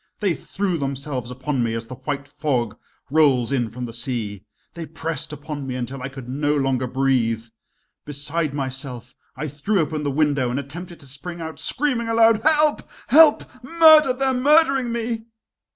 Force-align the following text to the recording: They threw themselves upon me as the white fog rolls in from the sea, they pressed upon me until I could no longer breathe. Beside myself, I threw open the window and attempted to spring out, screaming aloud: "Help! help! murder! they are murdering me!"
They 0.19 0.33
threw 0.33 0.79
themselves 0.79 1.29
upon 1.29 1.61
me 1.61 1.75
as 1.75 1.85
the 1.85 1.93
white 1.93 2.27
fog 2.27 2.75
rolls 3.11 3.51
in 3.51 3.69
from 3.69 3.85
the 3.85 3.93
sea, 3.93 4.43
they 4.73 4.87
pressed 4.87 5.31
upon 5.31 5.67
me 5.67 5.75
until 5.75 6.01
I 6.01 6.09
could 6.09 6.27
no 6.27 6.55
longer 6.57 6.87
breathe. 6.87 7.45
Beside 8.03 8.51
myself, 8.51 9.13
I 9.35 9.47
threw 9.47 9.79
open 9.79 10.01
the 10.01 10.09
window 10.09 10.49
and 10.49 10.59
attempted 10.59 11.01
to 11.01 11.05
spring 11.05 11.39
out, 11.39 11.59
screaming 11.59 12.07
aloud: 12.07 12.41
"Help! 12.43 12.81
help! 13.09 13.43
murder! 13.63 14.11
they 14.11 14.25
are 14.25 14.33
murdering 14.33 14.91
me!" 14.91 15.25